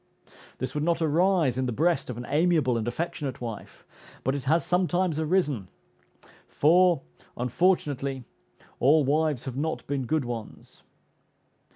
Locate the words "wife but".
3.39-4.33